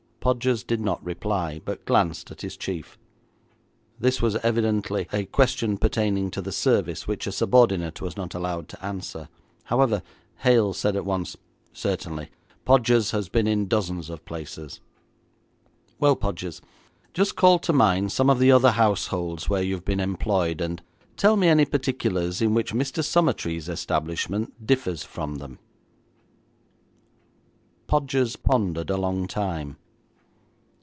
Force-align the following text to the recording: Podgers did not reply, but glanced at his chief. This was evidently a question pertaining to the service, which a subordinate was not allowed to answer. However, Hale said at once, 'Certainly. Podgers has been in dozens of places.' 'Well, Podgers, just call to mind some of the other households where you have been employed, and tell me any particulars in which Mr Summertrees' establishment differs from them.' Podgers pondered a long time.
Podgers 0.23 0.61
did 0.63 0.79
not 0.79 1.03
reply, 1.03 1.59
but 1.65 1.83
glanced 1.83 2.29
at 2.29 2.41
his 2.41 2.55
chief. 2.55 2.95
This 3.99 4.21
was 4.21 4.35
evidently 4.43 5.07
a 5.11 5.25
question 5.25 5.79
pertaining 5.79 6.29
to 6.29 6.43
the 6.43 6.51
service, 6.51 7.07
which 7.07 7.25
a 7.25 7.31
subordinate 7.31 8.01
was 8.01 8.15
not 8.15 8.35
allowed 8.35 8.67
to 8.69 8.85
answer. 8.85 9.29
However, 9.63 10.03
Hale 10.43 10.73
said 10.73 10.95
at 10.95 11.05
once, 11.05 11.37
'Certainly. 11.73 12.29
Podgers 12.65 13.09
has 13.09 13.29
been 13.29 13.47
in 13.47 13.67
dozens 13.67 14.11
of 14.11 14.23
places.' 14.23 14.79
'Well, 15.97 16.15
Podgers, 16.15 16.61
just 17.15 17.35
call 17.35 17.57
to 17.57 17.73
mind 17.73 18.11
some 18.11 18.29
of 18.29 18.37
the 18.37 18.51
other 18.51 18.73
households 18.73 19.49
where 19.49 19.63
you 19.63 19.73
have 19.73 19.85
been 19.85 19.99
employed, 19.99 20.61
and 20.61 20.83
tell 21.17 21.35
me 21.35 21.47
any 21.47 21.65
particulars 21.65 22.43
in 22.43 22.53
which 22.53 22.75
Mr 22.75 23.03
Summertrees' 23.03 23.67
establishment 23.67 24.67
differs 24.67 25.01
from 25.01 25.37
them.' 25.37 25.57
Podgers 27.87 28.35
pondered 28.35 28.91
a 28.91 28.97
long 28.97 29.27
time. 29.27 29.77